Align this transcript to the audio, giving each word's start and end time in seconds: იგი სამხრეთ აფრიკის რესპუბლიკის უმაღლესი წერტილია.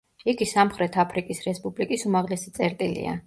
იგი 0.31 0.45
სამხრეთ 0.51 0.97
აფრიკის 1.03 1.43
რესპუბლიკის 1.49 2.07
უმაღლესი 2.11 2.55
წერტილია. 2.59 3.15